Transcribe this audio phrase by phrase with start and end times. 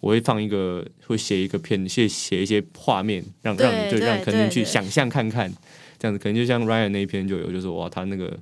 [0.00, 5.52] 我会放一个，会写一个片，写写一些画面，让对让你就让可能去想象看看，
[5.98, 8.38] 这样子可能就像 Ryan 那一篇就有，就说哇，他那个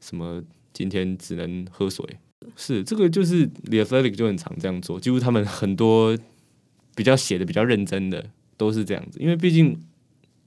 [0.00, 0.42] 什么
[0.72, 2.04] 今天只能喝水，
[2.56, 6.16] 是这个就是 The Athletic 就很常这样做，几乎他们很多
[6.94, 8.24] 比较写的比较认真的
[8.56, 9.80] 都是这样子，因为毕竟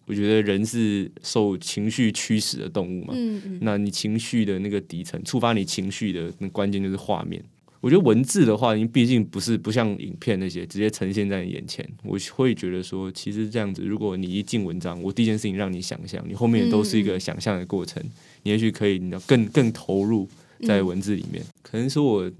[0.05, 7.43] 我觉得人是受情绪驱使的动物嘛，嗯嗯，那你情绪的那个底层，触发你情绪的那关键就是画面。
[7.81, 18.01] 我觉得文字的话，因为毕竟不是不像影片那些直接呈现在你眼前，我会觉得说，其实这样子，如果你一进文章，我第一件事情让你想象，你后面都是一个想象的过程，
[18.43, 20.29] 你也许可以你更更投入
[20.67, 21.43] 在文字里面。
[21.63, 22.31] 可能说我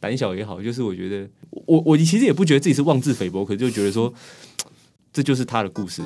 [0.00, 4.14] 胆小也好，就是我觉得我我其实也不觉得自己是妄自菲薄，可是就觉得说，
[5.12, 6.00] 这就是他的故事，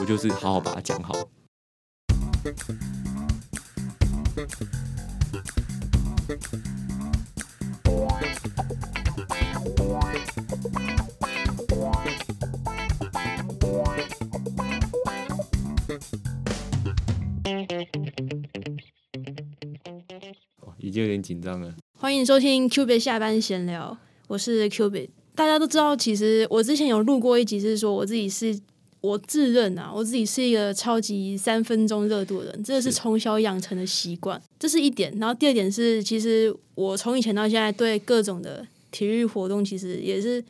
[0.00, 1.14] 我就是好好把它讲好。
[20.78, 21.74] 已经有点紧张了。
[21.98, 25.08] 欢迎收听 Cubit 下班闲聊，我是 Cubit。
[25.34, 28.58] 大家都知道，其实我之前有录过一集，是说我自己是
[29.00, 35.16] 我自认啊，我自己是一个超级三分钟热度的人，这个是从小养成的习惯，这是一点。
[35.18, 40.42] 然后第二点是，其实我从以前到现在对各种的体育活动，其实也是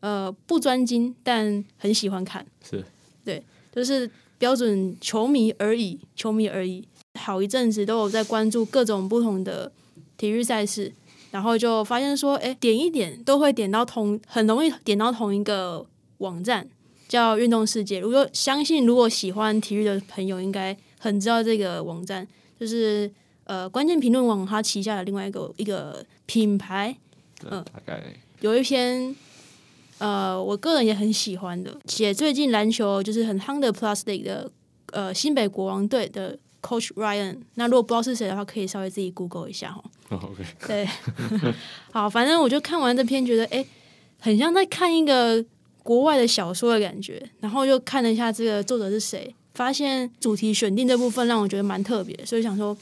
[0.00, 2.84] 呃不专精，但很喜欢看，是
[3.24, 6.86] 对就是标准球迷而已，球迷而已。
[7.18, 9.72] 好一阵子都有在关注各种不同的
[10.18, 10.92] 体育赛事，
[11.30, 15.86] 然后就发现说，哎，点一点都会点到同，很容易点到同一个
[16.18, 16.68] 网站，
[17.08, 18.00] 叫运动世界。
[18.00, 22.26] 如果相信如果喜欢体育的朋友，应该很知道这个网站，
[22.60, 23.10] 就是
[23.46, 26.96] 呃关键评论网它旗下的另外一个一个品牌，
[27.40, 28.02] 对，嗯大概
[28.40, 29.16] 有一篇。
[29.98, 34.52] 呃，我个人也很喜欢的，写最近篮球就是很夯的 Plastic 的
[34.92, 37.38] 呃新北国王队的 Coach Ryan。
[37.54, 39.82] 那如果不知道是谁的话，可以稍微自己 Google 一下哈。
[40.10, 40.86] 哦 OK，对，
[41.92, 43.66] 好，反正我就看完这篇，觉得哎，诶
[44.20, 45.42] 很像在看一个
[45.82, 47.30] 国外的小说的感觉。
[47.40, 52.76] 然后又看了一下这个作者是谁，发现主题选定这部分让我觉得蛮特别，所以想说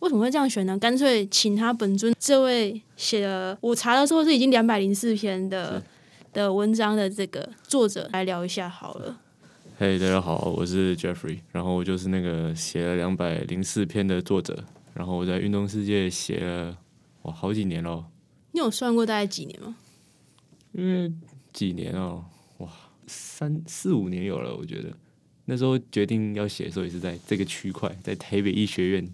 [0.00, 0.78] 为什么会这样选呢？
[0.78, 5.82] 干脆请他本尊这位写了，我查的时候是已经两百零四篇的
[6.32, 9.20] 的文章的这个作者来聊一下好了。
[9.78, 16.76] 嘿、大家好，我是 Jeffrey，然后我就是那个写了两百零四篇的作者，然后我在运动世界写了
[17.22, 18.06] 哇好几年了，
[18.52, 19.76] 你有算过大概几年吗？
[20.72, 21.12] 因为
[21.52, 22.24] 几年哦，
[22.58, 22.68] 哇
[23.06, 24.88] 三四五年有了，我觉得
[25.44, 29.10] 那时候决定要写的时候也是在这个区块，在台北医学院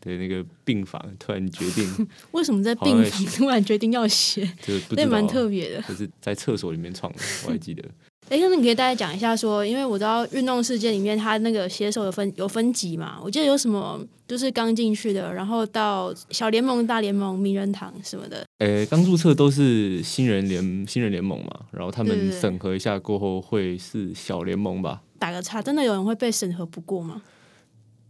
[0.00, 4.42] 的那个病房，突然决定 为什么在病房突然决定要写？
[4.62, 5.82] 就是不知这也蛮特别的。
[5.82, 7.82] 就是在厕所里面创的，我还记得。
[8.28, 18.44] 哎，那你可以大概讲一下说，因为我知道运动世界里面它那个写手有分有分级嘛，我记得有什么就是刚进去的，然后到小联盟、大联盟、名人堂什么的。
[18.58, 25.02] 呃，刚注册都是新人联新人联盟嘛，然后他们对对对审核一下过后会是小联盟吧。
[25.20, 27.22] 打个岔，真的有人会被审核不过吗？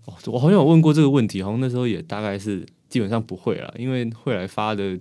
[0.07, 4.99] 哦，我好像有问过这个问题，好像那时候也大概是基本上不会了，因为会来发的，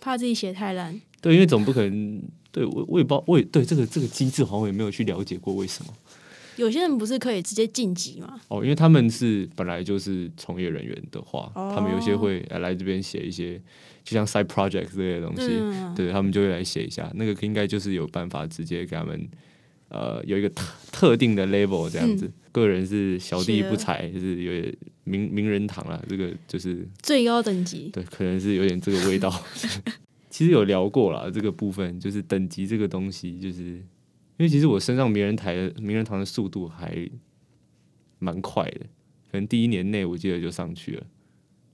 [0.00, 0.98] 怕自己写太烂。
[1.20, 5.92] 对，因为总不可能，对我我也不知道，我也对这个这个机制好像也没有去了解过为什么。
[6.56, 8.38] 有些人不是可以直接晋级吗？
[8.48, 13.58] 哦，因为他们是本来就是从业人员的话，哦他们有些会来来这边写一些，
[14.04, 19.26] 就像 side project 这类的东西，嗯，对他们就会来写一下，那个应该就是有办法直接给他们，
[19.92, 22.30] 呃，有一个特特定的 level 这样子。
[22.50, 27.88] 个人是小弟不才，就是有点名名人堂啦，这个就是最高等级。
[27.90, 29.30] 对，可能是有点这个味道。
[30.28, 33.84] 其实有聊过啦，这个部分就是等级这个东西，就是因
[34.38, 37.08] 为其实我升上名人台的名人堂的速度还
[38.18, 38.80] 蛮快的，
[39.30, 41.06] 可能第一年内我记得就上去了。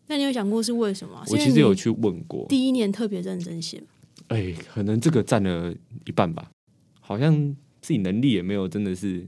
[0.06, 1.22] 那你有想过是为什么？
[1.28, 3.82] 我其实有去问过，第一年特别认真写。
[4.28, 5.74] 哎、可能这个占了
[6.06, 6.50] 一半吧，
[7.00, 7.56] 好像
[7.88, 9.26] 自己能力也没有真的是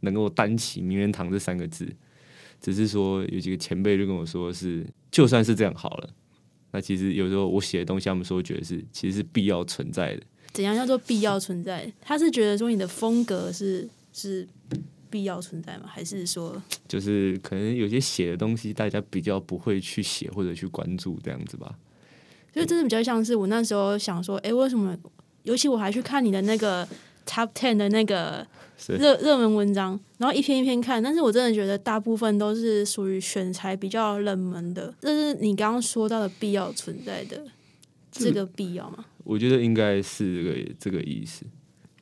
[0.00, 1.88] 能够担起名人堂这三个字，
[2.60, 6.10] 只是说有几个前辈就跟我说是，就算是这样好了，
[6.72, 10.22] 那其实有时候我写的东西，他们说觉得是其实是必要存在的。
[10.50, 11.92] 怎样叫做必要存在？
[12.00, 14.44] 他是觉得说你的风格是是
[15.08, 15.84] 必要存在吗？
[15.86, 21.78] 还是说 就是可能有些写的东西，大家比较不会去写或者去关注这样子吧。
[22.52, 24.98] 所以真的比较像是我那时候想说，哎、为什么？
[25.44, 26.86] 尤其我还去看你的那个
[27.30, 28.44] Top Ten 的那个
[28.88, 37.40] 热热门文章，然后一篇一篇看，但是我真的觉得大部分都是属于选材比较冷门的，这是你刚刚说到的必要存在的
[38.10, 39.04] 这个必要吗？
[39.22, 41.44] 我觉得应该是这个这个意思。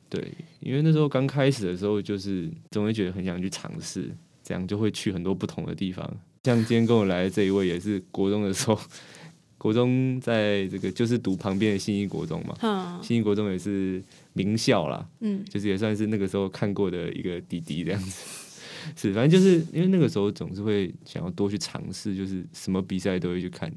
[0.09, 4.09] 对，因为那时候刚开始的时候，就是总会觉得很想去尝试，
[4.43, 6.03] 这样就会去很多不同的地方。
[6.45, 8.79] 像今天跟我来的这一位，也是国中的时候，
[9.59, 14.01] 国中在这个就是读旁边的新一国中嘛，嗯新一国中也是
[14.33, 18.25] 名校啦，嗯，就是也算是那个时候看过的一个弟弟这样子。
[18.95, 23.71] 是，反正就是因为那个时候总是会想要多去尝试，就是什么比赛都会去看。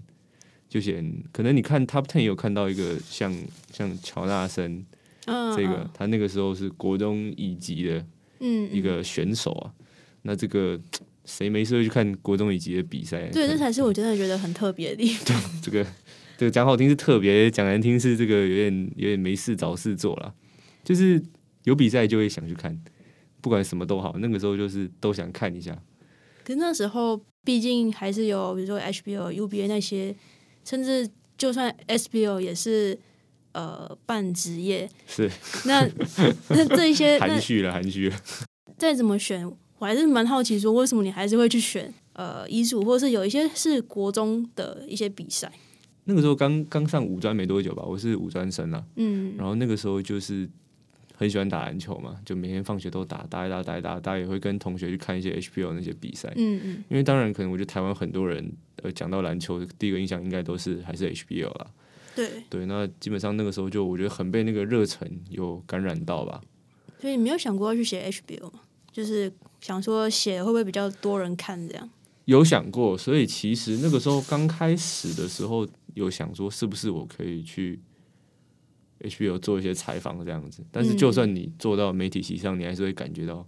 [0.69, 3.35] 就选可能你看 Top Ten 有看到一个像
[3.73, 4.87] 像乔纳森
[5.27, 8.07] 嗯，这个，他那个时候是国中乙级的
[8.41, 9.73] 嗯一，个选手啊。
[10.23, 10.81] 那这个
[11.25, 13.29] 谁没事会去看国中乙级的比赛？
[13.31, 15.39] 对，这才是我真的觉得很特别的地方。
[15.61, 15.85] 这个
[16.39, 20.33] 这个讲好听是特别，讲难听是这个有点有点没事找事做啦。
[20.85, 21.23] 就是
[21.65, 22.79] 有比赛就会想去看，
[23.41, 25.77] 不管什么都好，那个时候就是都想看一下。
[26.45, 30.15] 可是那时候毕竟还是有，比如说 HBO、UBA 那些，
[30.65, 31.09] 甚至
[31.39, 32.99] 就算 SBO 也是
[33.53, 34.89] 呃半职业。
[35.07, 35.31] 是
[35.67, 35.89] 那
[36.49, 38.17] 那这一些， 含蓄了，含蓄了。
[38.77, 45.53] 再怎么选，我还是蛮好奇，说为什么你还是会去选呃遗嘱，或者是有一些是国中的一些比赛。
[46.05, 48.85] 那个时候刚刚上五专没多久吧，我是五专生啦。
[48.97, 50.51] 嗯然后那个时候就是
[51.23, 56.33] 很喜欢打篮球嘛，就每天放学都打，打一打，打一打，大家也会跟同学去看一些 HBO 那些比赛。
[56.35, 58.53] 嗯嗯，因为当然，可能我觉得台湾很多人
[58.83, 61.67] 呃讲到篮球，第一个印象应该都是还是 HBO 啦。
[62.17, 66.43] 对，对，那基本上那个时候就我觉得很被那个热忱有感染到吧。
[67.01, 68.61] 所以你没有想过要去写 HBO 吗？
[68.91, 71.89] 就是想说写会不会比较多人看这样？
[72.27, 77.81] 有想过，所以其实那个时候刚开始的时候，有想说是不是我可以去
[79.03, 80.65] HBO 做一些采访这样子。
[80.71, 83.47] 但是就算你做到媒体席上，你还是会感觉到，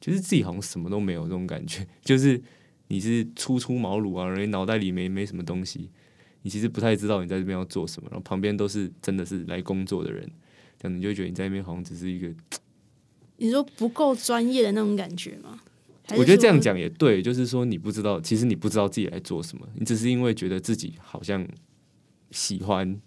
[0.00, 2.42] 就是自己好像什么都没有这种感觉， 就是
[2.88, 5.90] 你是初出茅庐啊，人脑袋里没没什么东西，
[6.42, 10.28] 你其实不太知道你在这边要做什么，然后旁边都是真的是来工作的人，
[10.78, 12.28] 这样你就会觉得你在那边好像只是一个
[13.38, 15.60] 你说不够专业的那种感觉吗？
[16.16, 21.46] 我觉得这样，讲也对，就是说你不知道，其实你不知道自己来做什么，你只是因为觉得自己好像
[22.32, 23.00] 喜欢，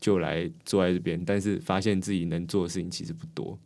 [0.00, 3.58] 就来坐在这边，但是发现自己能做的事情其实不多。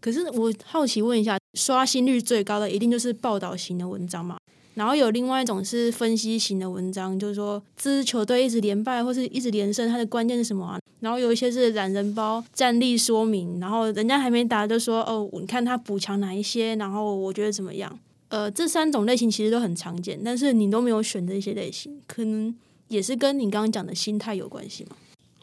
[0.00, 4.36] 可是我好奇问一下，刷新率最高的一定就是报道型的文章嘛？
[4.74, 10.78] 然后有另外一种是分析型的文章，就是说这支球队一直连败或是一直连胜，它的关键是什么啊？
[11.00, 17.98] 然后有一些是懒人包战力说明，然后人家还没打就说哦，你看他补强哪一些，然后我觉得怎么样？
[18.28, 22.54] 呃，这三种类型其实都很常见，但是你都没有选这些类型，可能
[22.88, 24.96] 也是跟你刚刚讲的心态有关系嘛？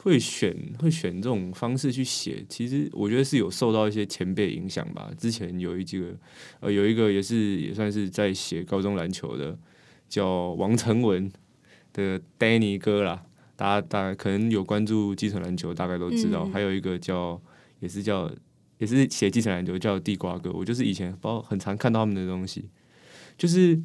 [0.04, 5.12] 会选会选这种方式去写，其实我觉得是有受到一些前辈影响吧。
[5.16, 6.08] 之前有一几个
[6.60, 9.56] 呃，有一个也是也算是在写高中篮球的，
[10.10, 11.32] 叫王成文
[11.94, 13.24] 的 Danny 哥啦，
[13.56, 16.46] 大家大概可能有关注基层篮球，大概都知道。
[16.46, 17.40] 嗯还有一个叫
[17.80, 18.32] 也是叫
[18.80, 22.66] 也是写基层篮球叫地瓜哥，我就是以前包很常看到他们的东西，
[23.38, 23.80] 就是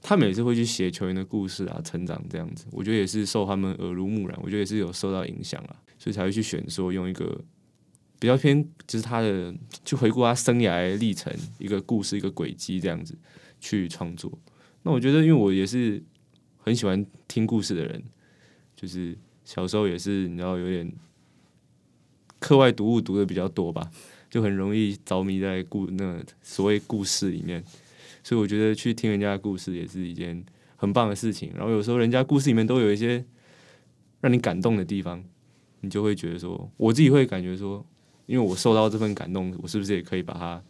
[0.00, 2.66] 他们也是会去写球员的故事啊、成长这样子。
[2.70, 7.40] 我觉得也是受他们耳濡目染，我觉得也是有受到影响啊，所以才会去选说用一个
[8.18, 9.54] 比较偏就是他的
[9.84, 13.16] 去回顾他生涯历程一个故事一个轨迹这样子
[13.60, 14.32] 去创作。
[14.82, 16.02] 那我觉得，因为我也是
[16.56, 18.02] 很喜欢听故事的人，
[18.76, 20.90] 就是小时候也是你知道有点
[22.38, 23.90] 课外读物读的比较多吧，
[24.30, 27.62] 就很容易着迷在故那所谓故事里面，
[28.22, 30.44] 所以我觉得去听人家的故事也是一件
[30.76, 31.52] 很棒的事情。
[31.54, 33.24] 然后有时候人家故事里面都有一些
[34.20, 35.24] 让你感动的地方，
[35.80, 37.84] 你就会觉得说，我自己会感觉说，
[38.26, 40.62] 因为我受到这份感动，我是不是也可以把它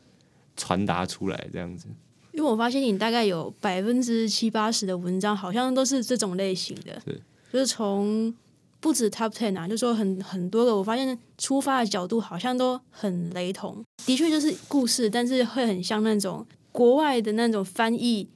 [0.57, 1.89] 传达出来这样子？
[2.33, 7.21] 因为我发现你大概有百分之七八十的文章好像都是这种类型的，是
[7.53, 8.33] 就是从
[8.79, 13.83] 不止 Top Ten 啊，就说很很多个，我发现出发的角度好像都很雷同。
[14.07, 16.47] 的确就是故事，但是会很像那种
[16.79, 18.29] 国外的那种翻译，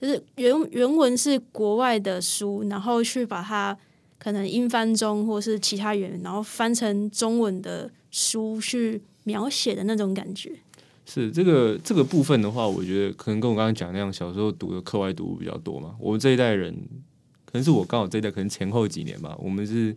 [0.00, 3.76] 就是原原文是国外的书，然后去把它
[4.18, 10.50] 可能英翻中或是其他语言，然后翻成中文的书去描写的那种感觉。
[11.04, 15.94] 是这个这个部分的话，我觉得可能跟我刚刚讲那样，小时候读的课外读物比较多嘛。
[16.00, 16.74] 我们这一代人，
[17.44, 19.94] 可能是我刚好这一代，可能前后几年吧，我们是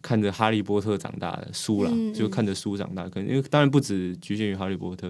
[0.00, 3.06] 看着《哈利波特》长大的书啦，嗯嗯就看着书长大。
[3.06, 5.08] 可能因为当然不止局限于《哈利波特》，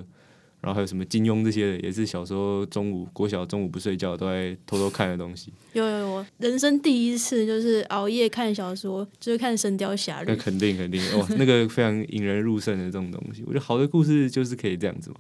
[0.61, 5.53] 然后还有什么金庸这些的，也是小时候中午国小中午不睡觉都在偷偷看的东西。
[5.73, 10.35] 有有有，人生第一次就是熬夜看小说，就是看《神雕侠侣那》。
[10.37, 15.17] 肯定肯定哇， 那个非常引人入胜的这种东西，我觉得好的故事就是可以这样子嘛。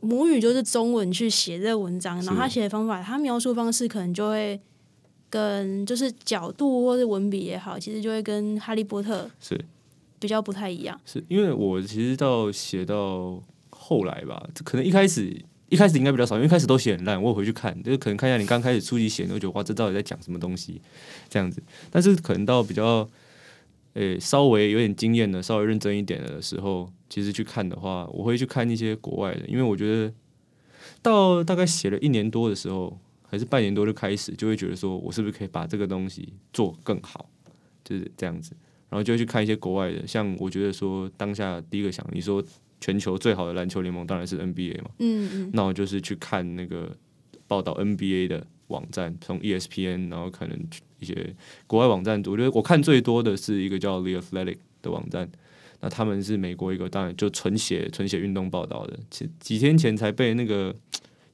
[0.00, 4.60] 母语就是中文去写这个文章，然后他写的方法，他描述方式可能就会
[5.30, 9.58] 跟就是角度或者文笔也好，其实就会跟哈利波特是
[10.20, 11.00] 比较不太一样。
[11.06, 13.42] 是因为我其实到写到
[13.88, 20.80] 后来吧，可能一开始一开始应该比较少，因为开始都写很烂，我回去看，就是可能看一下你刚开始初级写，你会觉得哇，这到底在讲什么东西
[21.28, 21.62] 这样子。
[21.88, 23.08] 但是可能到比较
[23.94, 30.12] 诶、稍微有点经验的，稍微认真一点的时候，其实去看的话，我会去看一些国外的，因为我觉得
[31.00, 37.30] 到大概写了一年多的时候，还是半年多就开始，就会觉得说我是不是可以把这个东西做更好，
[37.84, 38.52] 就是这样子。
[38.88, 42.44] 然后就会去看一些国外的，像我觉得说当下第一个想，你说
[42.80, 46.94] 全球最好的篮球联盟当然是 NBA 嘛，嗯嗯，那我就是去看那个
[47.46, 50.58] 报道 NBA 的网站，从 E ESPN，然后可能
[50.98, 51.34] 一些
[51.66, 55.30] 国外网站，我觉得我看最多的是一个叫 The Athletic 的网站，
[55.80, 60.74] 那他们是美国一个，当然就纯写纯写运动报道的，几几天前才被那个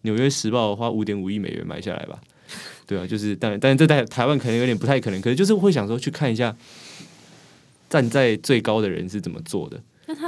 [0.02, 2.20] 纽约时报花五点五亿美元买下来吧。
[2.86, 6.54] 对啊，就是但但这在台湾可能有点不太可能，可是就是会想说去看一下
[7.88, 9.82] 站在最高的人是怎么做的。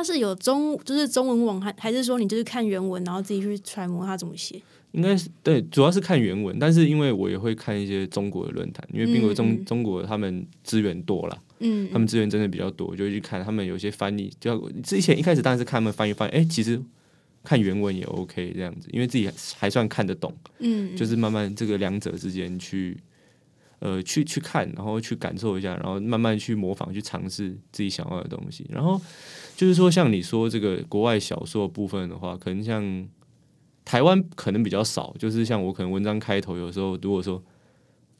[0.04, 4.60] 是有中就是中文网还还是说你就是看原文，然后自己去揣摩它怎么写？
[4.92, 16.80] 应该是对，主要是看原文，但是因为我也会看一些中国的论坛，因为并国中、中国他们资源多啦，嗯，他们资源真的比较多，我就会去看他们有些翻译，就之前一开始当然是看他们翻译翻译，哎、其实
[17.42, 22.96] 看原文也 OK 这样子，因为自己还算看得懂，嗯，就是慢慢这个两者之间去。
[23.80, 28.66] 呃，去去看，然后去感受一下，然后慢慢去模仿，去尝试自己想要的东西。
[28.70, 29.00] 然后
[29.56, 33.08] 就是说，像你说这个国外小说的部分的话，可能像
[33.84, 37.42] 台湾可能比较少，就是像我可能文章开头有时候如果说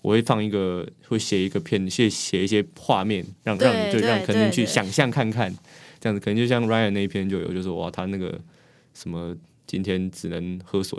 [0.02, 5.50] 我会放一个，会写一个片，写写一些画面，让让你就让对可能去想象看看，
[5.98, 8.38] 这样子可能就像 Ryan 那一篇就有，就是哇，他那个
[8.92, 9.34] 什么
[9.66, 10.98] 今天只能喝水，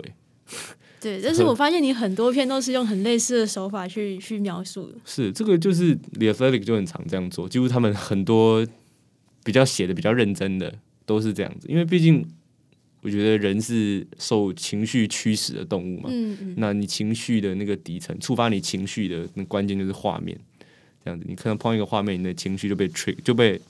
[1.00, 4.94] 对， 但是我发现你很多篇都是用很类似的手法去去描述的。
[5.04, 8.66] 是这个就是 The Athletic 就很常这样做，几乎他们很多
[9.44, 10.72] 比较写的比较认真的
[11.04, 12.26] 都是这样子，因为毕竟
[13.02, 20.36] 我觉得人是受情绪驱使的动物嘛，嗯嗯，那你情绪的那个底层，触发你情绪的那关键就是画面，
[21.04, 23.60] 这样子，你可能碰一个画面，你的情绪就被 trick 就被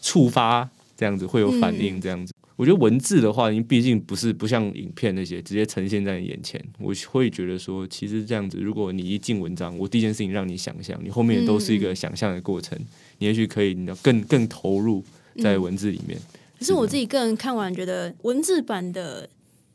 [0.00, 2.32] 触发，这样子会有反应，这样子。
[2.60, 12.78] 我觉得文字的话，因为毕竟不是不像影片那些直接呈现在你眼前，我会觉得说，其实这样子，如果你一进文章，我第一件事情让你想象，你后面都是一个想象的过程，
[13.16, 15.02] 你也许可以更更投入
[15.38, 16.20] 在文字里面。
[16.58, 19.26] 可是我自己个人看完觉得文字版的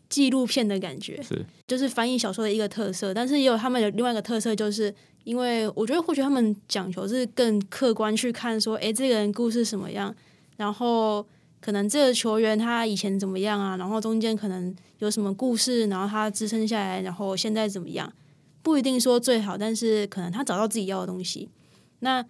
[0.07, 10.15] 纪录片的感觉，是就是翻译小说的一个特色，但是也有他们的另外一个特色，就是因为我觉得或许他们讲求是更客观去看说，哎，这个人故事什么样，
[10.57, 11.25] 然后
[11.65, 18.13] 可能这个球员他以前怎么样啊，然后中间可能有什么故事，然后他支撑下来，然后现在怎么样，
[18.61, 21.49] 不一定说最好，但是可能他找到自己要的东西，
[22.01, 22.23] 那。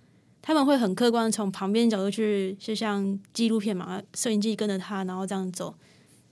[0.47, 5.73] 他们会很客观地从旁边角度去，就像纪录片嘛，摄影机跟着他，然后这样走。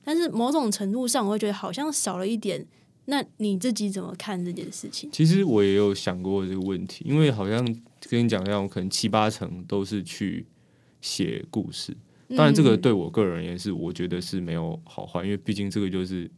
[0.03, 2.63] 但是某种程度上，我会觉得好像少了一点。
[3.05, 5.09] 那你自己怎么看这件事情？
[5.11, 7.65] 其实我也有想过这个问题，因为好像
[8.07, 10.45] 跟你讲一样，我可能七八成都是去
[11.01, 11.97] 写故事。
[12.29, 12.81] 当然，这个嗯。
[12.81, 16.29] 对我个人而言是，我觉得是没有好坏，因为毕竟这个就是，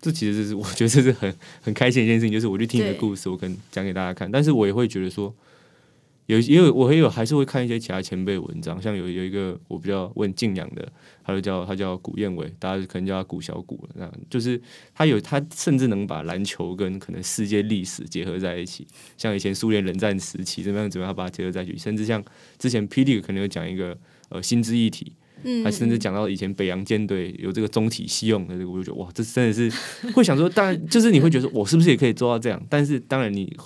[0.00, 5.34] 这其实是 我觉得这是很很开心的一件事情，就是我去听你的故事，我可能讲给大家看，但是我也会觉得说，
[6.26, 10.92] 有也有我也有还是会看一些其他前辈文章，像有有一个我比较问敬仰的，
[11.24, 14.60] 他就叫他叫古燕伟，大家可能叫他古小古了，那就是
[14.94, 22.24] 他有他甚至能把篮球跟可能世界历史结合在一起，像以前苏联冷战时期怎么样怎么样，他把它结合在一起，甚至像
[22.58, 23.98] 之前霹雳可能有讲一个
[24.30, 25.12] 呃心知议题，
[25.44, 29.70] 嗯，他甚至讲到以前北洋舰队有这个中体西用的这个，我就觉得哇，这真的是
[30.12, 32.60] 会想说，当然就是你会觉得我是不是也可以做到这样？
[32.68, 33.56] 但是当然你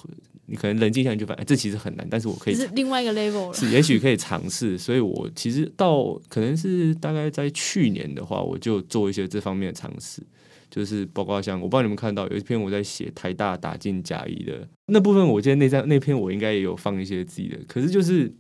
[0.46, 3.54] 你可能冷静下来就发现，哎这其实很难，但是我可以是另外一个 level 了。
[3.54, 4.76] 是也许可以尝试。
[4.76, 10.22] 所以我其实到可能是大概在去年的话，我就做一些这方面的尝试。
[10.70, 18.32] 就是包括像我不知道你们看到有一篇我在写台大打进甲一的那部分，我记得那张那篇我应该也有放一些自己的，可是就是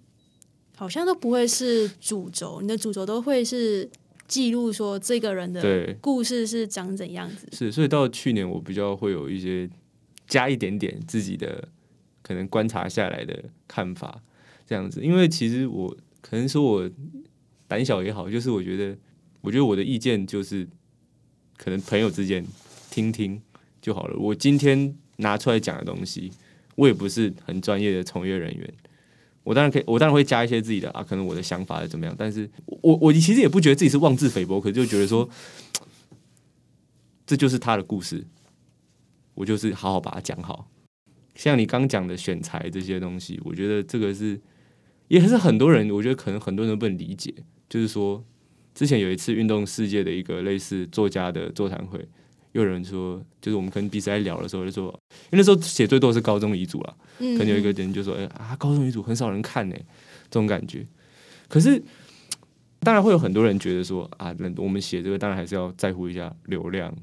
[0.76, 3.88] 好像都不会是主轴，你的主轴都会是
[4.26, 7.46] 记录说这个人的故事是长怎样子。
[7.52, 9.68] 是，所以到去年我比较会有一些
[10.26, 11.68] 加一点点自己的
[12.22, 14.20] 可能观察下来的看法，
[14.66, 15.00] 这样子。
[15.02, 16.90] 因为其实我可能说我
[17.68, 18.96] 胆小也好，就是我觉得，
[19.42, 20.66] 我觉得我的意见就是
[21.56, 22.44] 可能朋友之间
[22.90, 23.40] 听听
[23.80, 24.18] 就好了。
[24.18, 26.32] 我今天拿出来讲的东西，
[26.74, 28.74] 我也不是很专业的从业人员。
[29.44, 35.28] 我当然可以，我当然会加一些自己的啊，可能我的想法是怎么样，但是我我其实也不觉得自己是妄自菲薄，可是就觉得说，
[37.26, 38.26] 这就是他的故事，
[39.34, 40.68] 我就是好好把它讲好，
[41.34, 44.40] 像你刚讲的选材这些东西，我觉得这个是
[45.08, 47.34] 也是很多人，我觉得可能很多人都不能理解。
[47.68, 48.24] 就是说，
[48.74, 52.08] 之前有一次运动世界的一个类似作家的座谈会，
[52.54, 54.86] 又有人说，就是我们可能彼此在聊的时候就说，
[55.30, 59.76] 因为那时候写最多是高中遗嘱啊，嗯，可能有一个人就说，哎、啊，高中遗嘱很少人看呢、
[60.30, 60.84] 这种感觉。
[61.48, 61.80] 可是
[62.80, 66.94] 当然会有很多人觉得说，啊，那我们写这个当然还是要在乎一下流量。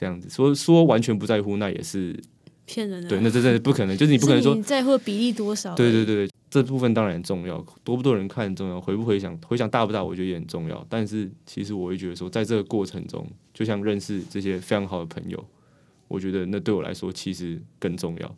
[0.00, 2.16] 这样子说说完全不在乎，那也是
[2.68, 5.74] 骗人的，对，那这真的不可能，就是你不可能说你在乎的比例多少？
[5.74, 10.86] 对对对对，这部分当然很重要，多不多人看很重要，回不回想，回想大不大，我觉得也很重要。
[10.88, 15.42] 但是其实我会觉得说，在这个过程中，就像认识这些非常好的朋友，
[16.06, 18.36] 我觉得那对我来说其实更重要。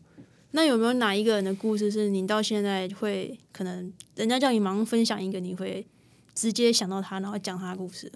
[0.53, 5.87] 那有没有哪一个人的故事是你到现在会可能人家叫你忙分享一个，你会
[6.35, 8.11] 直接想到他，然后讲他的故事？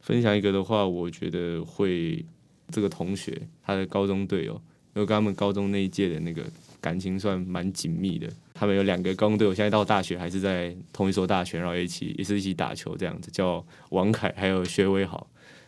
[0.00, 2.24] 分享一个的话，我觉得会
[2.70, 4.60] 这个同学他的高中队友，
[4.94, 6.44] 因为跟他们高中那一届的那个
[6.80, 8.28] 感情算蛮紧密的。
[8.54, 15.26] 他们有两个高中队友，现在到大学还是在同一所大学，然后一起也是一起打球这样子，叫王凯还有薛威豪。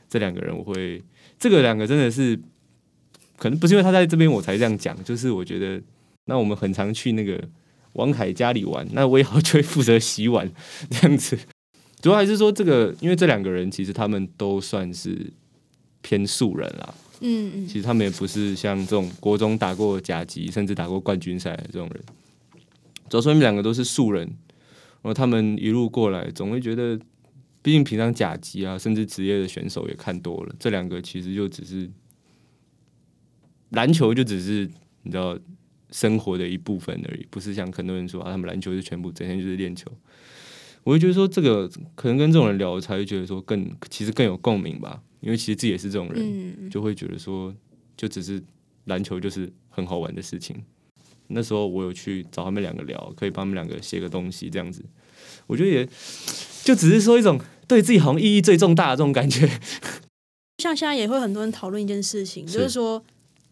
[0.09, 1.02] 这两个人我会，
[1.38, 2.38] 这个两个真的是，
[3.37, 5.83] 可能不是因为他在这边我才这样讲，就是我觉得，
[6.26, 7.43] 那我们很常去那个
[7.95, 10.49] 王凯家里玩，那威豪就会负责洗碗
[10.90, 11.37] 这样子。
[12.00, 15.33] 主要还是说这个，因为这两个人其实他们都算是
[16.02, 16.95] 偏素人啦。
[17.26, 22.04] 嗯，其实他们也不是像这种国中打过甲级，甚至打过冠军赛的这种人。
[23.09, 26.99] 主要说他们两个都是素人，然后他们一路过来，总会觉得，
[27.62, 31.90] 毕竟平常甲级啊，甚至职业的选手也看多了，这两个其实就只是
[33.71, 34.71] 篮球，就只是
[35.02, 35.38] 你知道
[35.90, 39.90] 生活的一部分而已，不是像很多人说啊，他们篮球是全部，整天就是练球。
[40.83, 46.23] 我会觉得说，这个可能跟这种人聊，才会觉得说更其实更有共鸣吧，因为其实自己也是这种人。
[46.61, 47.52] 嗯，就会觉得说，
[47.97, 48.43] 就只是
[48.85, 50.62] 篮球就是很好玩的事情。
[51.28, 54.85] 那时候我有去找他们两个聊，可以帮他们两个写个东西这样子。
[55.47, 55.88] 我觉得也
[56.62, 59.49] 就只是说一种对自己好像意义最重大的这种感觉。
[60.62, 63.03] 像现在也会很多人讨论一件事情，是就是说，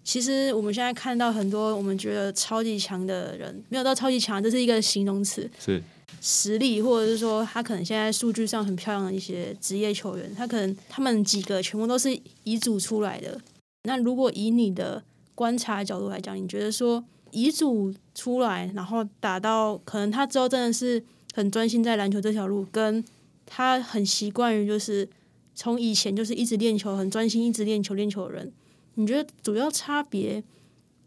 [0.04, 5.82] 其实我们现在看到很多我们觉得超级强的人，没有到超级强，这是一个形容词，是
[6.20, 13.40] 实力，或者是说他可能现在数据上很漂亮的一些职业球员，他可能他们几个全部都是遗嘱出来的。
[13.84, 15.02] 那如果以你的
[15.34, 23.04] 观察角度来讲，你觉得说遗嘱出来，然后打到可能他之后真的是很专心在篮球这条路，跟
[23.46, 25.08] 他很习惯于就是
[25.54, 28.52] 从以前就是一直练球，很专心一直练球练球的人，
[28.94, 30.42] 你觉得主要差别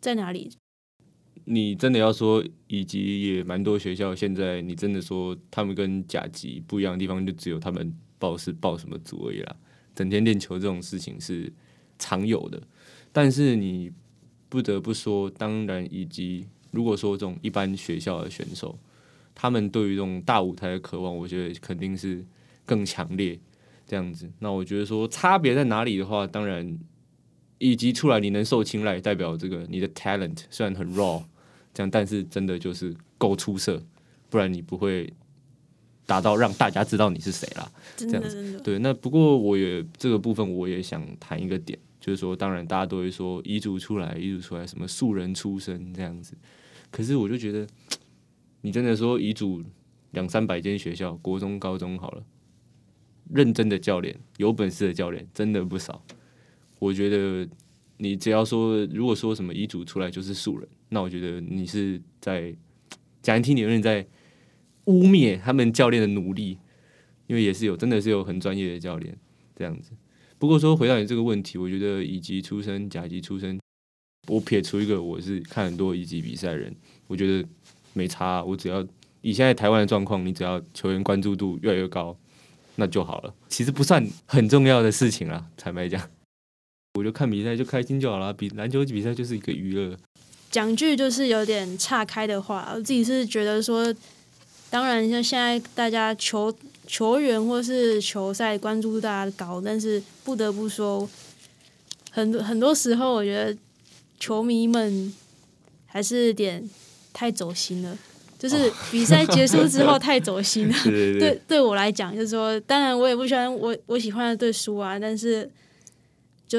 [0.02, 0.52] 在哪里？
[1.46, 9.56] 你真的要说，以及也蛮多学校现在，你真的说他们跟甲级不一样的地方，就只有他们报是报什么组而已啦。
[9.94, 11.54] 整天练球这种事情是
[12.00, 12.62] 常有的，
[13.12, 13.92] 但是你
[14.50, 18.78] 不得不说，当然以及如果说这种一般学校的选手，
[19.36, 22.26] 他们对于这种大舞台的渴望，我觉得肯定是
[22.66, 23.40] 更强烈
[23.86, 24.28] 这样子。
[24.40, 26.78] 那我觉得说差别在哪里的话，当然
[27.58, 31.24] 以及出来你能受青睐，代表这个你的 talent 虽然很 raw，
[31.74, 33.82] 这样，但是真的就是够出色，
[34.30, 35.12] 不然你不会
[36.06, 37.72] 达到让大家知道你是谁啦。
[37.96, 46.36] 这样子，对，那不过我也这个部分我也想谈一个点，就是说，当然大家都会说遗嘱出来，遗嘱出来什么素人出身这样子，
[46.92, 47.66] 可是我就觉得，
[48.62, 49.64] 你真的说遗嘱
[50.12, 52.24] 两三百间学校，国中、高中好了，
[53.34, 56.04] 认真的教练、有本事的教练真的不少。
[56.80, 57.48] 我觉得
[57.98, 62.56] 你只要说，如果说什么遗嘱出来就是素人，那我觉得你是在
[63.22, 64.06] 讲听你有点在
[64.86, 66.58] 污蔑他们教练的努力，
[67.28, 69.18] 因为也是有真的是有很专业的教练
[69.56, 69.92] 这样子。
[70.38, 73.60] 不过说回到你这个问题，我觉得乙级出身、甲级出身，
[74.28, 76.76] 我撇除一个我是看很多乙级比赛人，
[77.08, 77.48] 我觉得
[77.94, 78.86] 没差、我只要
[79.22, 82.16] 以现在台湾的状况，你只要球员关注度越来越高，
[82.76, 83.34] 那就好了。
[83.48, 86.08] 其实不算很重要的事情啦，坦白讲，
[86.96, 88.34] 我就看比赛就开心就好了。
[88.34, 89.96] 比篮球比赛就是一个娱乐，
[90.50, 93.94] 讲句就是有点岔开的话，我自己是觉得说，
[94.70, 96.54] 当然像现在大家球
[96.88, 101.08] 球员或是球赛关注度大家高，但是不得不说，
[102.12, 103.56] 很多很多时候我觉得
[104.20, 105.14] 球迷们
[105.86, 106.68] 还是有点
[107.12, 107.98] 太走心了，
[108.40, 110.76] 就是比赛结束之后太走心了。
[110.84, 115.50] 对对对，对我来讲，就是说，当然我也不喜欢我我喜欢的队输啊，但是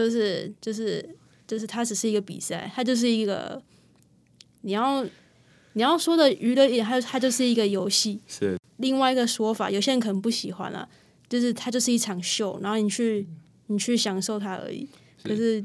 [0.04, 3.62] 就是就是就是它只是一个比赛，它就是一个
[4.60, 5.02] 你要
[5.72, 8.20] 你要说的娱乐也，它它就是一个游戏。
[8.26, 10.86] 是另外一个说法，有些人可能不喜欢啦，
[11.28, 13.26] 就是它就是一场秀，然后你去
[13.68, 14.86] 你去享受它而已。
[15.22, 15.64] 可是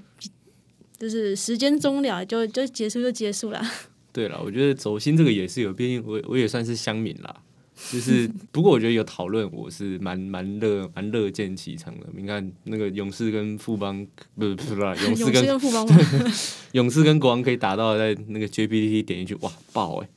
[0.98, 3.62] 就是时间终了，就就结束就结束了。
[4.14, 7.42] 对了，我觉得走心这个也是有，毕竟我我也算是乡民啦。
[7.90, 12.08] 就是不过我觉得有讨论，我是蛮蛮乐蛮乐见其成的。
[12.14, 15.88] 你看那个勇士跟富邦，不是不是勇勇士跟富邦
[16.74, 20.10] 勇士跟国王可以打到在那个 JPT 点进去，哇爆哎、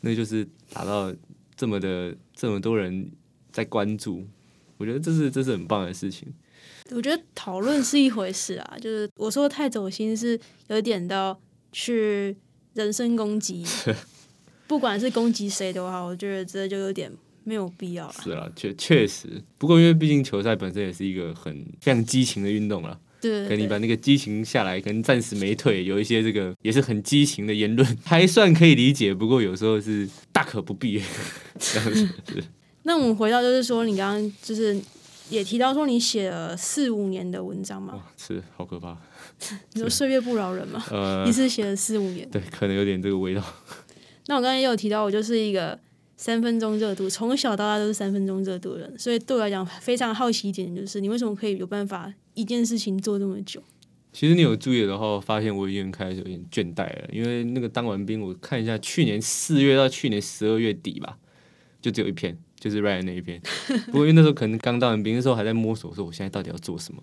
[0.00, 1.14] 那就是打到
[1.56, 3.10] 这么的这么多人
[3.52, 4.24] 在关注，
[4.78, 6.26] 我觉得这是这是很棒的事情。
[6.92, 11.38] 我觉得讨论是一回事啊，就是我说太走心是有点到
[11.70, 12.36] 去
[12.74, 13.64] 人身攻击，
[14.70, 17.10] 不管是攻击谁的话，我觉得这就有点
[17.42, 18.14] 没有必要了。
[18.22, 19.26] 是啊，确确实，
[19.58, 29.12] 不过因为毕竟球赛本身也是一个很非常激情的运动了，对对对，可能你把那个激情下来，可能暂时没退，有一些这个也是很激情的言论，还算可以理解。
[29.12, 31.02] 不过有时候是大可不必
[31.58, 32.08] 这样子。
[32.84, 34.80] 那我们回到就是说，你刚刚就是
[35.30, 38.96] 也提到说你写了四五年的文章嘛，哇，是好可怕。
[39.74, 42.28] 你说岁月不饶人嘛，呃一，次写了四五年。
[42.30, 43.42] 对，可能有点这个味道。
[44.30, 45.76] 那我刚才也有提到，我就是一个
[46.16, 53.60] 三分钟热度，从小到大都是三分钟热度的人，所以对我来讲非常好奇一点就是，你为什么可以有办法一件事情做这么久？
[54.12, 61.18] 其实你有注意的话，发现我已经开始有点倦怠了，因为那个当完兵，我看一下，去年四月到去年十二月底吧，
[61.82, 63.42] 就只有一篇，就是 Ryan 那一篇。
[63.90, 67.02] 不过因为那时候可能刚当完兵，那时候还在摸索，说我现在到底要做什么。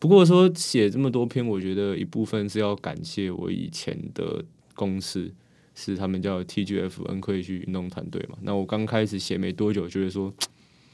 [0.00, 4.44] 不过说写这么多篇，我觉得一部分是要感谢我以前的
[4.74, 5.32] 公司，
[5.80, 8.36] 是他们叫 TGF 恩惠区运动团队嘛。
[8.42, 10.34] 那我刚开始写没多久，觉得说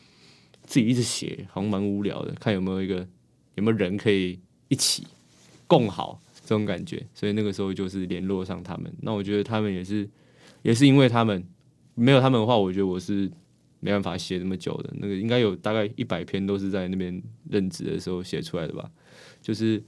[0.66, 3.08] 自己一直写好像蛮无聊的，看有没有一个
[3.54, 5.06] 有没有人可以一起
[5.66, 8.92] 共好这种感觉，所以那个时候就是联络上他们。
[9.00, 10.06] 那我觉得他们也是，
[10.60, 11.42] 也是因为他们
[11.94, 13.30] 没有他们的话，我觉得我是
[13.80, 14.92] 没办法写那么久的。
[14.98, 18.90] 那个应该有大概一百篇都是在那边任职的时候写出来的吧，
[19.40, 19.82] 就是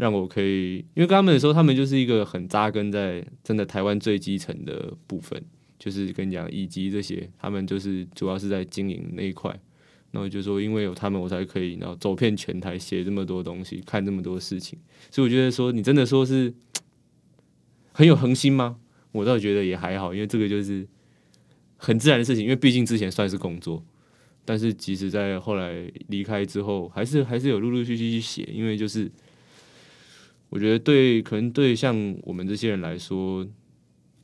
[0.00, 5.38] 让我可以，因为跟他们的时候，他们就是一个很扎根在真的台湾最基层的部分，
[5.78, 9.54] 就是跟你讲以及这些，他们就是主要是在经营那一块。
[10.12, 14.78] 那我就说，因为有他们，我才可以然后走遍全台，写这么多东西，看这么多事情。
[15.10, 16.52] 所以我觉得说，你真的说是
[17.92, 18.78] 很有恒心吗？
[19.12, 20.88] 我倒觉得也还好，因为这个就是
[21.76, 22.42] 很自然的事情。
[22.42, 23.84] 因为毕竟之前算是工作，
[24.44, 29.10] 但是即使在后来离开之后，还是还是有陆陆续续去写，因为就是
[30.50, 33.44] 我觉得对可能对像我们这些人来说，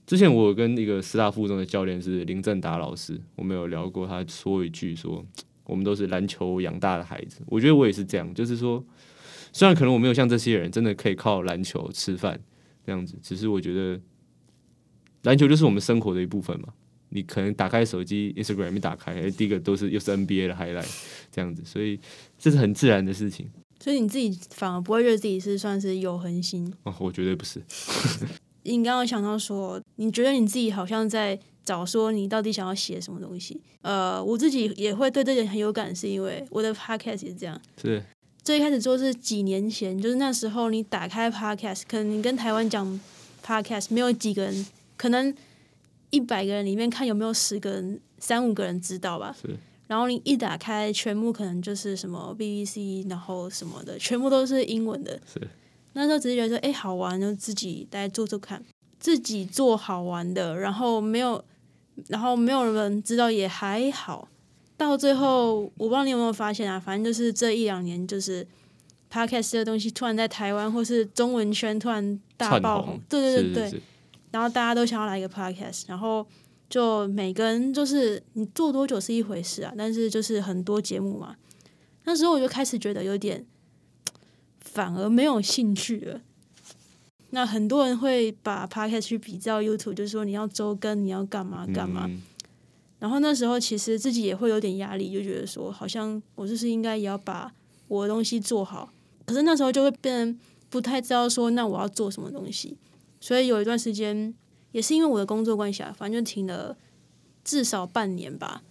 [0.06, 5.24] 之前我跟一个师大附中的教练是林正达老师，我们有聊过，他说一句说。
[5.68, 8.86] 我们都是篮球养大的孩子，我觉得我也是这样，就是说，
[9.52, 12.40] 虽然可能我没有像这些人真的可以靠篮球吃饭
[12.84, 14.00] 这样子，只是我觉得
[15.24, 16.68] 篮球就是我们生活的一部分嘛。
[17.08, 20.88] 你可能打开手机 Instagram 一打开，第一个都是又是 NBA 的 highlight
[21.32, 21.98] 这样子，所以
[22.38, 23.50] 这是很自然的事情。
[23.78, 26.72] 所以你自己反而不会觉得自己是算是有恒心。
[26.84, 27.62] 哦，我绝对不是。
[28.64, 33.60] 你刚刚有想到说，你觉得你自己好像在找说你到底想要写什么东西？
[33.82, 37.60] 呃，我自己也会对这点很有感，是因为我的 podcast 也是这样。
[37.80, 38.02] 是
[38.42, 43.00] 最一开始做是几年前，就是那时候你打开 podcast，可能你跟台湾讲
[43.44, 45.32] podcast，没有几个人，可能
[46.10, 49.36] 一百个人里面看有没有十个人、三五个人知道吧。
[49.40, 55.20] 是然后你一打开，全部可能就是什么 BBC，然后什么的，全部都是英文的。
[55.32, 55.40] 是。
[55.92, 58.62] 那时候只是觉得说，哎，好玩，就自己来做做看，
[58.98, 61.42] 自己做好玩的，然后没有，
[62.08, 64.28] 然后没有人知道也还好。
[64.76, 68.46] 到最后，我不知道你有没有发现啊，反正就是这一两年，就是
[69.10, 72.94] podcast 这个东西突然在台湾或是中文圈突然大爆红。
[72.94, 73.82] 红，，对对对对，是是是。
[74.32, 76.26] 然后大家都想要来一个 podcast，然后
[76.68, 81.36] 就每个人就是你做多久是一回事啊，但是就是很多节目嘛，
[82.04, 83.44] 那时候我就开始觉得有点
[84.60, 86.20] 反而没有兴趣了。
[87.30, 92.06] 那很多人会把 podcast 去比较 YouTube，就是说你要周更，你要干嘛干嘛。
[92.08, 92.22] 嗯
[92.98, 97.52] 然后那时候其实自己也会有点压力，就觉得说好像我就是应该也要把
[97.88, 98.90] 我的东西做好。
[99.26, 102.78] 可是那时候就会变不太知道说那我要做什么东西，
[103.20, 104.34] 所以有一段时间
[104.76, 106.76] 也是因为我的工作关系啊，反正就停了
[107.42, 108.62] 至少半年吧。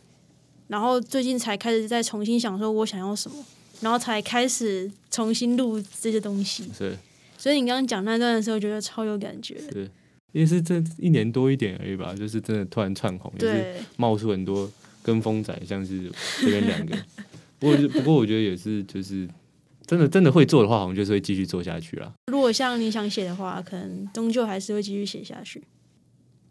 [0.67, 3.43] 然后最近才开始再重新想说我想要什么，
[3.81, 6.69] 然后才开始重新录这些东西。
[6.77, 6.95] 是
[7.39, 9.71] 所以你刚刚讲那段的时候，觉得超有感觉的。
[9.71, 9.89] 是，
[10.31, 16.95] 因为是这一年多一点而已吧，就是真的突然窜红，也是，冒出很多跟风仔，像是这边两个。
[17.57, 19.27] 不过不过我觉得也是，就是
[19.87, 22.13] 真的真的会做的话，好像就是会继续做下去啦。
[22.31, 25.63] 如果像你想写的话，可能终究还是会继续写下去。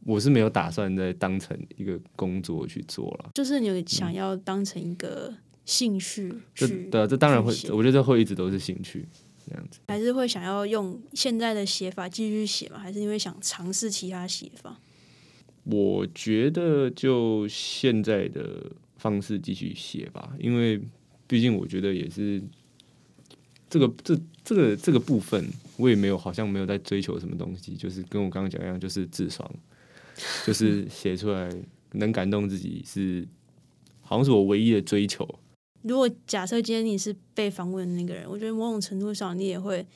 [0.05, 3.31] 我是没有打算再当成一个工作去做了。
[3.35, 9.07] 就是你有想要当成一个兴趣这去，对啊，这当然会，我觉得这会一直都是兴趣。
[9.47, 9.81] 这样子。
[9.88, 12.79] 还是会想要用现在的写法继续写吗？
[12.79, 14.81] 还是因为想尝试其他写法？
[15.64, 20.81] 我觉得就现在的方式继续写吧，因为
[21.27, 22.43] 毕竟我觉得也是
[23.69, 29.51] 这个这这个这个部分，我也没有好像没有在追求什么东西，就是跟我刚刚讲一样，就是自爽，
[30.46, 31.50] 就是写出来
[31.92, 33.27] 能感动自己是，
[34.00, 35.29] 好像是我唯一的追求。
[35.83, 39.87] 如果假设今天你是被访问的那个人，我觉得某种程度上你也会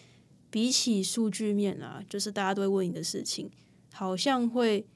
[0.51, 3.51] 比起数据面啊，就是大家都会问你的事情，
[3.93, 4.87] 好像会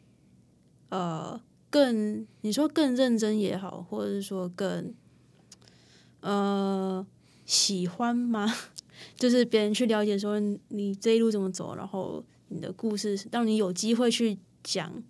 [0.90, 4.94] 呃更你说更认真也好，或者是说更
[6.20, 7.06] 呃
[7.46, 8.54] 喜欢吗？
[9.16, 15.02] 就是别人去了解说你这一路怎么走，然后你的故事，让你有机会去讲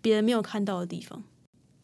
[0.00, 1.22] 别人没有看到的地方。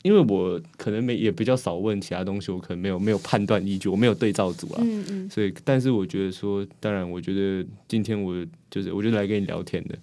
[0.02, 9.98] 因为我可能没也比较少问其他东西，我可能没有没有判断依据，我没有对照组啊，嗯嗯，所以但是我觉得说，当然我觉得今天我就是我就来跟你聊天的，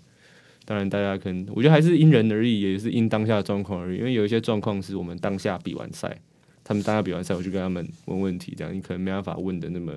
[0.66, 6.20] 当然大家可能我觉得还是因人而异，也是因当下的状况而已，因为有一些状况是我们当下比完赛，
[6.64, 9.94] 他们当下比完赛，我就跟他们问问题，这样你可能没办法问的那么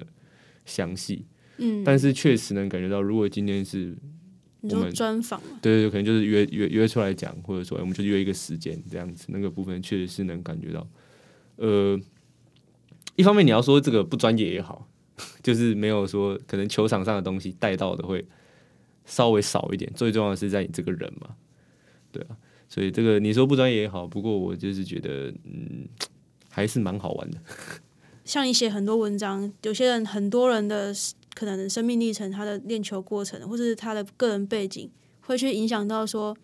[0.66, 1.24] 详细，
[1.56, 3.96] 嗯，但是确实能感觉到，如果今天是
[4.64, 10.86] 你说我们专访嘛，对对对，可能就是约约约出来讲，或者说我们就约一个时间这样子，那个部分确实是能感觉到。
[11.56, 12.00] 呃，
[13.14, 14.88] 一方面你要说这个不专业也好，
[15.42, 18.26] 就是没有说可能球场上的东西带到的会
[19.04, 21.36] 稍微少一点，最重要的是在你这个人嘛，
[22.10, 22.36] 对啊，
[22.68, 25.86] 所以这个你说不专业也好，不过我就是觉得嗯，
[26.48, 27.38] 还是蛮好玩的。
[28.24, 30.94] 像你写很多文章，有些人很多人的
[31.34, 36.36] 可能生命历程、他的练球过程，或是他的个人背景，会去影响到说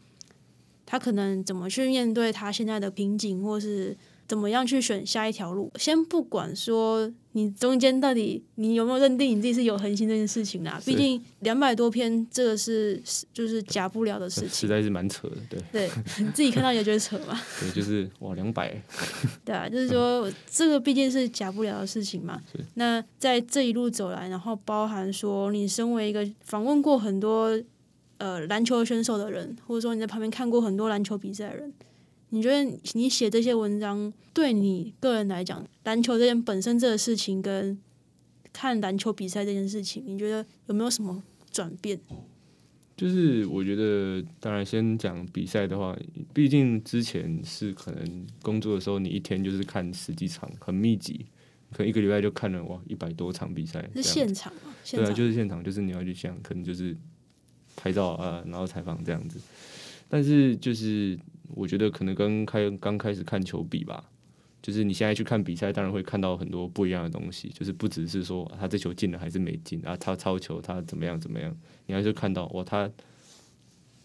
[0.84, 3.96] 他可能怎么去面对他现在的瓶颈，或是
[4.30, 5.68] 怎么样去选下一条路。
[5.74, 14.68] 先不管说你中间到底你有没有认定你自己是有恒心这件事情啦，是毕竟两百多篇这个是就是假不了的事情实。
[14.68, 15.90] 在是蛮扯的，对对，
[16.20, 17.36] 你自己看到也觉得扯嘛。
[17.58, 18.80] 对，就是哇两百，
[19.44, 22.40] 对啊，就是说这个毕竟是假不了的事情嘛。
[22.74, 27.60] 那在这一路走来，然后包含说你身为一个访问过很多
[28.18, 31.72] 呃篮球选手的人，或者说你在旁边看过很多篮球比赛的人，
[32.30, 37.78] 你觉得你写这些文章对你个人来讲，篮球这件本身这个事情跟
[38.52, 42.00] 看篮球比赛这件事情，你觉得有没有什么转变？
[42.96, 45.96] 就是我觉得，当然先讲比赛的话，
[46.34, 51.24] 毕竟之前是可能工作的时候，你一天就是看十几场，很密集，
[51.72, 54.74] 可能一个礼拜就看了哇一百多场比赛，是现场吗？
[54.84, 56.94] 现对啊，就是现场，就是你要去想，可能就是
[57.74, 59.40] 拍照啊，然后采访这样子。
[60.06, 61.18] 但是就是
[61.54, 64.04] 我觉得可能跟开刚开始看球比吧，
[64.62, 72.90] 就是你现在去看比赛，当然会看到很多不一样的东西，就是不只是说、他这球进了还是没进啊，他超球他怎么样怎么样，你还是看到哇他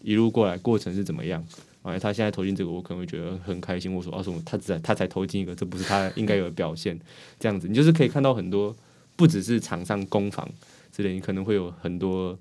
[0.02, 1.44] 一路过来过程是怎么样。
[1.82, 3.94] 啊，他现在投进这个，我可能会觉得很开心。
[3.94, 6.98] 我说，啊，什么他只他才投进一个，这不是他应该有的表现。
[7.38, 8.74] 这样子，你就是可以看到很多，
[9.14, 10.50] 不只是场上攻防
[10.90, 12.36] 之类，你可能会有很多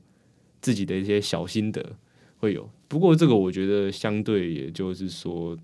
[0.61, 1.95] 自己的一些小心得
[2.39, 2.67] 会有。
[2.95, 5.57] 不过这个我觉得相对，也就是说，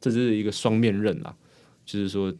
[0.00, 1.36] 这是一个双面刃啦，
[1.84, 2.34] 就是说，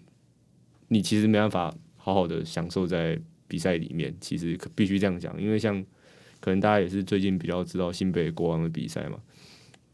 [0.89, 5.85] 你其实没办法好好的享受在比赛里面，其实可必须这样讲，因为像
[6.41, 9.19] 可能大家也是最近比较知道新北国王的比赛嘛。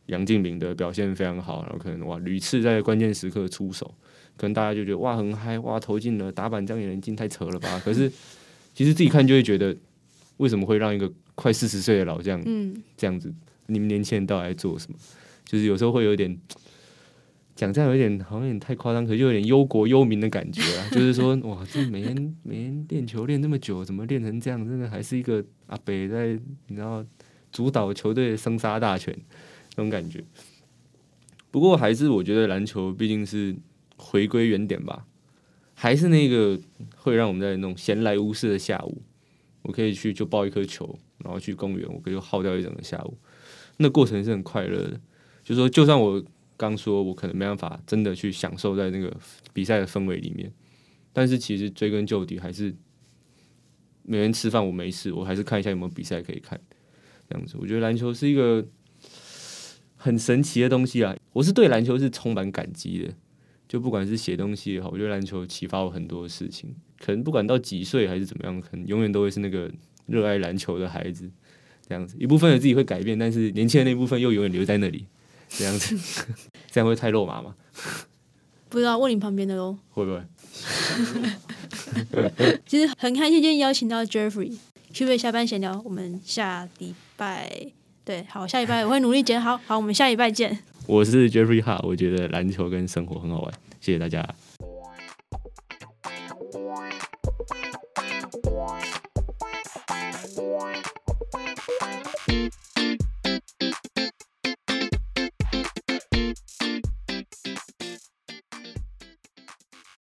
[0.06, 3.92] 杨敬敏的表现非常好，然后可能哇屡次在关键时刻出手，
[4.36, 7.82] 可能大家就觉得哇很嗨，哇投进了打板这样也能进，太扯了吧？
[7.84, 8.08] 可是
[8.72, 9.76] 其实自己看就会觉得，
[10.36, 13.34] 为什么会让一个快四十岁的老将嗯，这样子？
[13.66, 14.98] 你们年轻人到底在做什么？
[15.44, 16.38] 就是有时候会有点
[17.54, 20.88] 讲这样有点好像有点太夸张，可是就有点忧国忧民的感觉啊。
[20.92, 24.66] 就是说哇，这每天每天练球练那么久，怎么练成这样？
[24.66, 27.04] 真的还是一个阿北在你知道
[27.50, 29.16] 主导球队的生杀大权。
[29.78, 30.24] 那种感觉。
[31.50, 33.54] 不过还是我觉得篮球毕竟是
[33.96, 35.06] 回归原点吧，
[35.74, 36.58] 还是那个
[36.96, 39.02] 会让我们在那种闲来无事的下午，
[39.60, 43.18] 我可以去就抱一颗球，然后去公园，我可以耗掉一整个下午。
[43.78, 45.00] 那过程是很快乐的，
[45.42, 46.22] 就说就算我
[46.56, 49.14] 刚说我可能没办法真的去享受在那个
[49.52, 50.50] 比赛的氛围里面，
[51.12, 52.74] 但是其实追根究底还是
[54.02, 56.58] 每天吃饭我没事，我还是看一下有没有比赛可以看，
[57.28, 57.56] 这样子。
[57.58, 58.64] 我觉得篮球是一个
[59.96, 61.14] 很神奇的东西啊！
[61.34, 63.14] 我是对篮球是充满感激的，
[63.68, 66.74] 就不管是写东西也好，我觉得篮球启发我很多事情。
[66.98, 69.70] 可能不管到几岁还是怎么样，可能永远都会是那个
[70.06, 71.30] 热爱篮球的孩子，
[71.88, 72.16] 这样子。
[72.18, 75.04] 一部分有自己会改变但是年轻人那部分又永远留在那里
[75.48, 75.96] 这样子。
[76.70, 77.54] 这样会太肉麻吗？
[78.68, 80.22] 不知道问你旁边的喽会不会？
[82.66, 84.52] 其实很开心今天邀请到 jeffrey
[84.92, 87.50] 去为下班闲聊我们下礼拜
[88.04, 90.58] 对好下礼拜我会努力减好 好我们下礼拜见。
[90.86, 94.26] 我是 jeffrey 哈我觉得篮球跟生活很好玩谢谢大家。